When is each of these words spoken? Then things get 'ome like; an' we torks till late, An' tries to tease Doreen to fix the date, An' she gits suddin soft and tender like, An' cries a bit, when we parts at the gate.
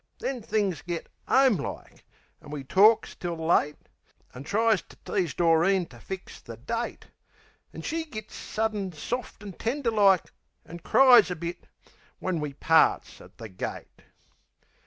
Then 0.17 0.41
things 0.41 0.81
get 0.81 1.07
'ome 1.27 1.57
like; 1.57 2.03
an' 2.41 2.49
we 2.49 2.63
torks 2.63 3.13
till 3.13 3.35
late, 3.37 3.77
An' 4.33 4.43
tries 4.43 4.81
to 4.81 4.95
tease 5.05 5.35
Doreen 5.35 5.85
to 5.89 5.99
fix 5.99 6.41
the 6.41 6.57
date, 6.57 7.05
An' 7.71 7.83
she 7.83 8.05
gits 8.05 8.33
suddin 8.33 8.93
soft 8.93 9.43
and 9.43 9.59
tender 9.59 9.91
like, 9.91 10.33
An' 10.65 10.79
cries 10.79 11.29
a 11.29 11.35
bit, 11.35 11.67
when 12.17 12.39
we 12.39 12.53
parts 12.55 13.21
at 13.21 13.37
the 13.37 13.47
gate. 13.47 14.01